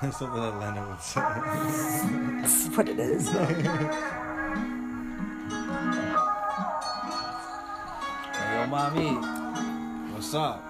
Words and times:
That's 0.00 0.20
what 0.20 0.30
Atlanta 0.30 0.86
would 0.88 1.00
say. 1.00 1.20
That's 2.40 2.68
what 2.76 2.88
it 2.88 2.98
is. 3.00 3.28
Hey, 8.38 8.54
yo, 8.54 8.66
mami. 8.70 9.08
What's 10.14 10.34
up? 10.34 10.62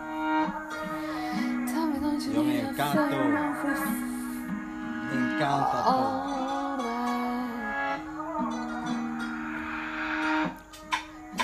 Tell 1.69 1.87
me, 1.87 2.01
don't 2.01 2.23
you 2.23 2.33
Yo 2.33 2.43
me 2.43 2.53
need 2.55 2.65
encanto. 2.65 3.19
Me 5.05 5.17
encanta 5.21 5.79
todo. 5.85 6.09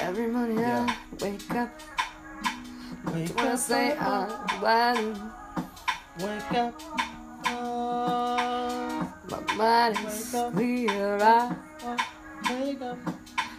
Every 0.00 0.26
morning 0.28 0.58
Yeah. 0.58 0.86
I 0.88 1.24
wake 1.24 1.54
up, 1.54 1.70
Wake 3.12 3.42
up, 3.42 3.58
say 3.58 3.92
up, 3.92 4.00
I'm 4.00 4.60
glad 4.60 4.96
wake 6.20 6.52
up. 6.52 7.13
My 9.56 9.90
mind 9.92 9.98
is 10.06 10.32
Wake 10.32 10.42
up. 10.42 10.52
clear. 10.52 11.18
I 11.22 11.56
wake 12.50 12.82
up. 12.82 12.98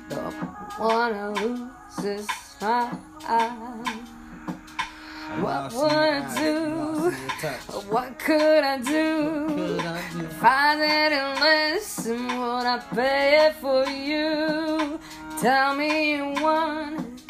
don't 0.10 0.80
wanna 0.80 1.32
lose 1.32 1.96
this 2.02 2.28
mind. 2.62 2.98
I 3.28 3.48
What 5.42 5.44
lost 5.44 5.76
would 5.78 5.92
I 5.92 6.36
do? 6.36 6.60
lost 6.60 7.18
your 7.20 7.30
touch. 7.42 7.86
What 7.90 8.20
could 8.20 8.64
I 8.64 8.78
do? 8.78 9.48
Could 9.48 9.80
I 9.80 10.02
do? 10.14 10.20
If 10.26 10.44
I 10.44 10.76
didn't 10.84 11.40
listen, 11.42 12.28
would 12.28 12.66
I 12.76 12.78
pay 12.94 13.48
it 13.48 13.56
for 13.56 13.86
you? 13.90 15.00
Tell 15.42 15.76
me 15.76 16.16
you 16.16 16.26
want 16.42 17.00
it. 17.00 17.24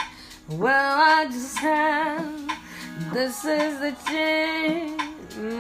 Well, 0.50 0.98
I 1.18 1.26
just 1.26 1.58
have. 1.60 2.26
This 3.14 3.46
is 3.46 3.80
the 3.80 3.94
gin, 4.08 4.98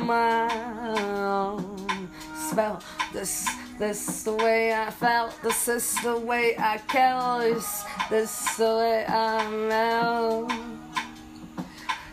my 0.05 0.47
own 1.17 1.74
spell. 2.49 2.81
This, 3.13 3.47
this 3.79 4.23
the 4.23 4.33
way 4.33 4.73
I 4.73 4.89
felt. 4.91 5.41
This 5.41 5.67
is 5.67 5.95
the 6.03 6.17
way 6.17 6.55
I 6.57 6.77
kill. 6.87 7.53
This, 8.09 8.55
the 8.57 8.75
way 8.75 9.05
I 9.07 9.49
melt. 9.49 10.51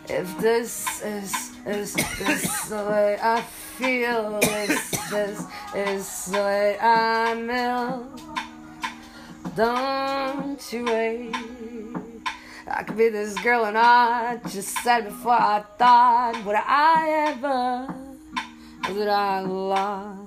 If 0.09 0.39
this 0.39 1.03
is 1.03 1.53
is 1.65 1.95
this 1.95 2.69
the 2.69 2.84
way 2.84 3.19
I 3.23 3.41
feel, 3.41 4.41
this 4.41 4.91
this 5.11 5.47
is 5.75 6.27
the 6.27 6.39
way 6.39 6.78
I 6.81 7.34
melt. 7.34 8.21
Don't 9.55 10.73
you 10.73 10.84
wait. 10.84 11.37
I 12.67 12.83
could 12.83 12.97
be 12.97 13.11
this 13.11 13.34
girl 13.39 13.65
and 13.67 13.78
I 13.78 14.39
just 14.49 14.77
said 14.83 15.05
before 15.05 15.33
I 15.33 15.62
thought 15.78 16.45
would 16.45 16.56
I 16.56 17.28
ever 17.28 17.95
that 18.95 19.09
I 19.09 19.41
lost? 19.41 20.22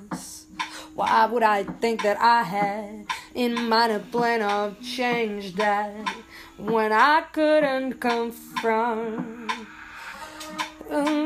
Why 0.96 1.26
would 1.26 1.44
I 1.44 1.64
think 1.64 2.04
that 2.04 2.18
I 2.20 2.44
had 2.44 3.08
in 3.34 3.70
mind 3.70 3.92
a 3.92 4.00
plan 4.00 4.42
of 4.42 4.82
change 4.82 5.56
that 5.56 6.16
when 6.58 6.92
I 6.92 7.22
couldn't 7.32 8.00
confront? 8.00 9.52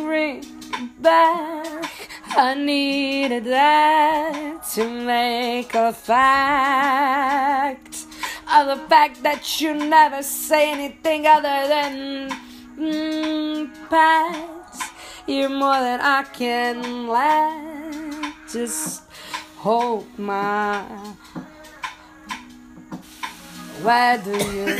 bring 0.09 0.44
back. 1.00 2.09
I 2.36 2.53
needed 2.53 3.45
that 3.45 4.64
to 4.73 4.90
make 4.90 5.73
a 5.73 5.94
fact 5.94 8.06
of 8.52 8.67
the 8.67 8.78
fact 8.88 9.23
that 9.23 9.62
you 9.62 9.73
never 9.73 10.23
say 10.23 10.72
anything 10.72 11.28
other 11.28 11.67
than 11.67 12.30
mm, 12.78 13.90
pass. 13.90 14.92
You're 15.28 15.50
more 15.50 15.80
than 15.80 16.00
I 16.02 16.23
can 16.23 17.08
let. 17.08 18.34
Just 18.52 19.03
hold 19.60 20.08
my. 20.18 20.82
Where 23.84 24.18
do 24.18 24.31
you? 24.31 24.78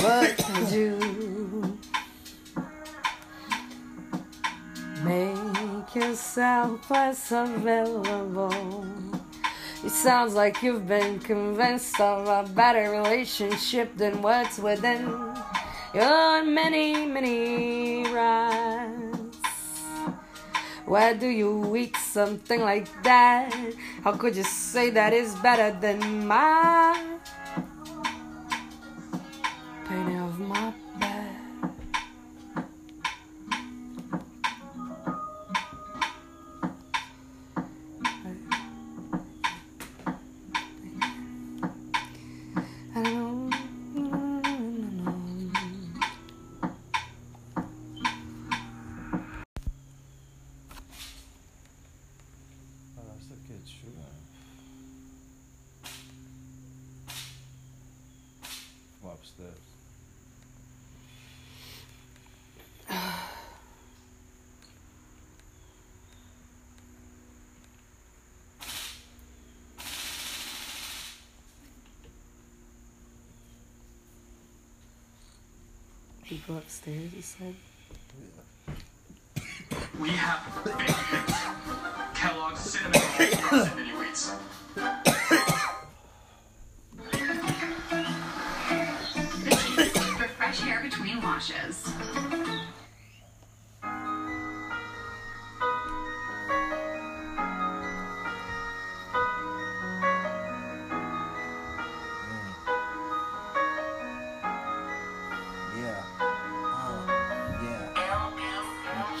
What 0.00 0.34
would 0.48 0.70
you 0.72 1.78
make 5.04 5.94
yourself 5.94 6.90
less 6.90 7.30
available? 7.30 8.86
It 9.84 9.90
sounds 9.90 10.34
like 10.34 10.62
you've 10.62 10.88
been 10.88 11.18
convinced 11.18 12.00
of 12.00 12.26
a 12.26 12.48
better 12.52 12.90
relationship 12.90 13.96
than 13.98 14.22
what's 14.22 14.58
within 14.58 15.08
your 15.92 16.42
many, 16.42 17.04
many 17.04 18.04
rights. 18.10 18.69
Why 20.90 21.12
do 21.12 21.28
you 21.28 21.76
eat 21.76 21.96
something 21.96 22.60
like 22.60 22.90
that? 23.04 23.54
How 24.02 24.10
could 24.10 24.34
you 24.34 24.42
say 24.42 24.90
that 24.90 25.12
is 25.12 25.36
better 25.36 25.70
than 25.78 26.26
mine? 26.26 27.20
painting 29.86 30.18
of 30.18 30.38
my 30.40 30.69
the 53.90 53.98
kid 53.98 54.12
shooting. 54.44 55.80
From 59.00 59.10
upstairs. 59.10 59.70
You 76.28 76.38
go 76.46 76.58
upstairs, 76.58 77.12
you 77.12 77.22
said? 77.22 77.54
We 79.98 80.10
have 80.10 81.19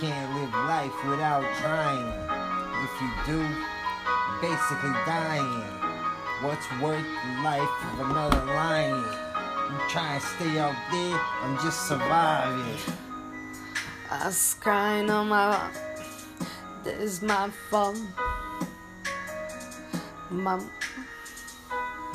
can't 0.00 0.34
live 0.34 0.54
life 0.64 1.04
without 1.04 1.44
trying. 1.60 2.08
If 2.84 3.00
you 3.02 3.10
do, 3.26 3.46
basically 4.40 4.96
dying. 5.04 5.62
What's 6.40 6.66
worth 6.80 7.04
life 7.44 7.68
if 7.92 8.00
another 8.00 8.40
I'm 9.68 9.90
try 9.90 10.18
to 10.18 10.24
stay 10.24 10.58
out 10.58 10.74
there, 10.90 11.20
I'm 11.42 11.58
just 11.62 11.86
surviving. 11.86 12.94
I 14.10 14.24
was 14.24 14.56
crying 14.58 15.10
on 15.10 15.28
my. 15.28 15.70
This 16.82 16.98
is 16.98 17.22
my 17.22 17.50
fault. 17.68 17.98
My 20.30 20.58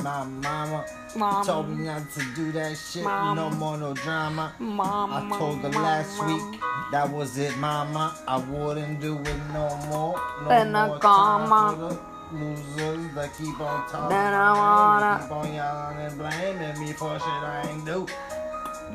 My 0.06 0.24
mama 0.24 0.86
mom. 1.16 1.44
told 1.44 1.68
me 1.68 1.84
not 1.86 2.12
to 2.12 2.22
do 2.36 2.52
that 2.52 2.78
shit. 2.78 3.02
No 3.04 3.50
more 3.58 3.76
no 3.76 3.96
drama. 3.96 4.54
Mom. 4.60 5.12
I 5.12 5.36
told 5.36 5.62
her 5.62 5.70
last 5.70 6.24
week 6.28 6.62
that 6.92 7.10
was 7.10 7.40
it, 7.40 7.58
mama. 7.58 8.14
I 8.28 8.38
wouldn't 8.38 9.02
do 9.02 9.18
it 9.18 9.40
no 9.52 9.68
more. 9.90 10.22
No 10.44 10.48
Then 10.48 10.76
I 10.76 10.88
more 10.90 11.00
time 11.00 11.80
for 11.80 11.98
losers 12.32 13.16
that 13.16 13.36
keep 13.36 13.60
on 13.60 13.90
talking. 13.90 14.10
Then 14.10 14.34
I 14.36 14.52
wanna- 14.54 15.24
keep 15.24 15.32
on 15.32 15.54
yelling 15.56 15.98
and 15.98 16.18
blaming 16.20 16.80
me 16.80 16.94
for 16.94 17.18
shit 17.18 17.28
I 17.28 17.68
ain't 17.68 17.84
do. 17.84 18.06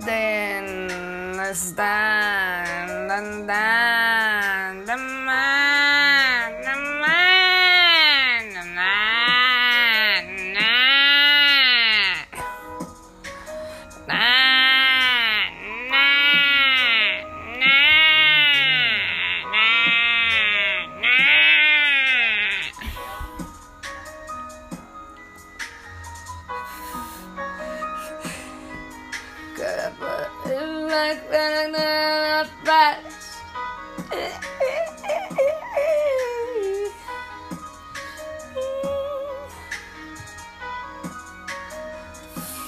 Then 0.06 1.36
let's 1.36 1.72
dance, 1.72 3.08
dun, 3.10 3.46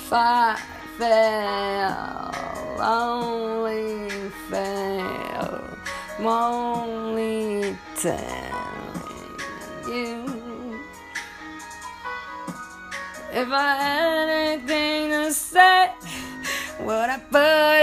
Fa- 0.08 0.56
fail, 0.98 2.30
only 2.78 4.08
fail, 4.50 5.60
only 6.20 7.76
telling 7.96 9.40
you. 9.88 10.80
If 13.32 13.48
I 13.50 13.74
had 13.82 14.28
anything 14.28 15.10
to 15.10 15.32
say, 15.32 15.90
would 16.80 17.10
I 17.10 17.18
put 17.18 17.81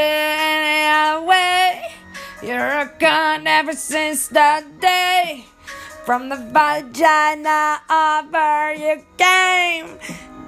Con 3.00 3.48
ever 3.48 3.72
since 3.72 4.28
the 4.28 4.66
day 4.82 5.46
from 6.04 6.28
the 6.28 6.36
vagina 6.36 7.80
of 7.88 8.28
her 8.34 8.74
you 8.76 9.00
came. 9.16 9.98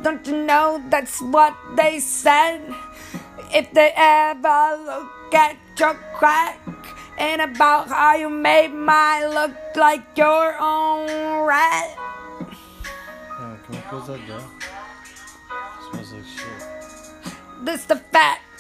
Don't 0.04 0.28
you 0.28 0.36
know 0.44 0.84
that's 0.90 1.22
what 1.22 1.56
they 1.78 2.02
said? 2.02 2.60
If 3.56 3.72
they 3.72 3.94
ever 3.96 4.76
look 4.84 5.34
at 5.34 5.56
your 5.80 5.94
crack 6.20 6.60
and 7.18 7.40
about 7.40 7.88
how 7.88 8.16
you 8.16 8.28
made 8.28 8.74
mine 8.74 9.30
look 9.30 9.56
like 9.78 10.04
your 10.18 10.60
own 10.60 11.08
rat. 11.48 11.96
Yeah, 13.40 13.56
can 13.64 13.76
we 13.76 13.82
close 13.88 14.08
that 14.08 14.28
door? 14.28 14.44
Smells 15.90 16.14
like 16.14 16.28
shit. 16.28 17.34
This 17.64 17.86
the 17.86 17.96
fact. 17.96 18.51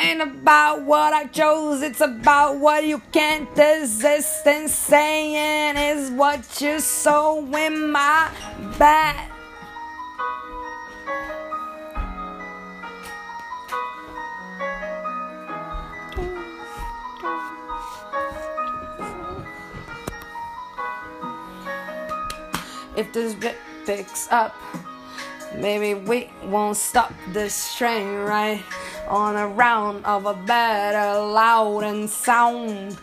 Ain't 0.00 0.22
about 0.22 0.82
what 0.82 1.12
I 1.12 1.24
chose, 1.24 1.82
it's 1.82 2.00
about 2.00 2.56
what 2.58 2.84
you 2.84 3.02
can't 3.10 3.48
resist. 3.56 4.46
And 4.46 4.70
saying 4.70 5.76
is 5.76 6.10
what 6.12 6.60
you 6.60 6.78
saw 6.78 7.40
in 7.40 7.90
my 7.90 8.30
back. 8.78 9.32
If 22.96 23.12
this 23.12 23.34
bit 23.34 23.56
picks 23.84 24.30
up, 24.30 24.54
maybe 25.56 25.94
we 25.94 26.30
won't 26.44 26.76
stop 26.76 27.12
this 27.32 27.76
train 27.76 28.14
right 28.14 28.62
on 29.08 29.36
a 29.36 29.48
round 29.48 30.04
of 30.04 30.26
a 30.26 30.34
better 30.34 31.18
loud 31.20 31.84
and 31.84 32.08
sound 32.08 32.96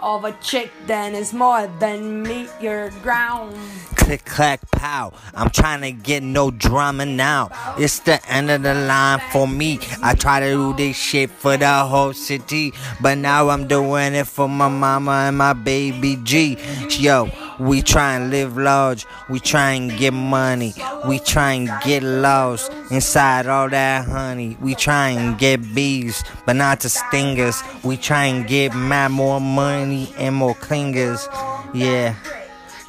of 0.00 0.24
a 0.24 0.32
chick 0.42 0.70
that 0.86 1.14
is 1.14 1.32
more 1.32 1.66
than 1.80 2.22
meet 2.22 2.50
your 2.60 2.90
ground. 3.02 3.56
Click 3.96 4.24
clack 4.24 4.60
pow. 4.70 5.12
I'm 5.34 5.50
trying 5.50 5.80
to 5.80 5.90
get 5.90 6.22
no 6.22 6.50
drumming 6.50 7.16
now. 7.16 7.50
It's 7.78 8.00
the 8.00 8.24
end 8.30 8.50
of 8.50 8.62
the 8.62 8.74
line 8.74 9.20
for 9.32 9.48
me. 9.48 9.80
I 10.02 10.14
try 10.14 10.40
to 10.40 10.50
do 10.50 10.74
this 10.74 10.96
shit 10.96 11.30
for 11.30 11.56
the 11.56 11.84
whole 11.84 12.12
city, 12.12 12.72
but 13.00 13.18
now 13.18 13.48
I'm 13.48 13.66
doing 13.66 14.14
it 14.14 14.26
for 14.26 14.48
my 14.48 14.68
mama 14.68 15.10
and 15.28 15.38
my 15.38 15.54
baby 15.54 16.18
G. 16.22 16.56
Yo, 16.90 17.28
we 17.58 17.82
try 17.82 18.16
and 18.16 18.30
live 18.30 18.56
large. 18.56 19.06
We 19.28 19.40
try 19.40 19.72
and 19.72 19.96
get 19.96 20.12
money. 20.12 20.74
We 21.08 21.18
try 21.18 21.52
and 21.52 21.70
get 21.84 22.02
lost 22.02 22.72
inside 22.90 23.46
all 23.46 23.68
that 23.70 24.06
honey. 24.06 24.56
We 24.60 24.74
try 24.74 25.10
and 25.10 25.38
get 25.38 25.74
bees, 25.74 26.22
but 26.44 26.56
not 26.56 26.80
to 26.80 26.88
sting 26.88 27.40
us. 27.40 27.62
We 27.84 27.96
try 27.96 28.26
and 28.26 28.46
get 28.46 28.74
mad 28.74 29.10
more 29.10 29.40
money 29.40 30.12
and 30.18 30.34
more 30.34 30.54
clingers. 30.54 31.26
Yeah 31.74 32.14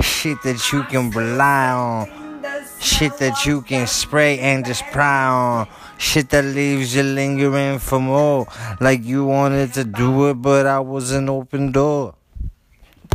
shit 0.01 0.41
that 0.43 0.71
you 0.71 0.83
can 0.83 1.09
rely 1.11 1.71
on, 1.71 2.41
shit 2.79 3.17
that 3.17 3.45
you 3.45 3.61
can 3.61 3.87
spray 3.87 4.39
and 4.39 4.65
just 4.65 4.83
pry 4.91 5.25
on, 5.27 5.67
shit 5.97 6.29
that 6.29 6.43
leaves 6.43 6.95
you 6.95 7.03
lingering 7.03 7.79
for 7.79 7.99
more, 7.99 8.47
like 8.79 9.03
you 9.03 9.25
wanted 9.25 9.73
to 9.73 9.83
do 9.83 10.29
it, 10.29 10.35
but 10.35 10.65
I 10.65 10.79
was 10.79 11.11
an 11.11 11.29
open 11.29 11.71
door. 11.71 12.15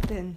Then 0.08 0.36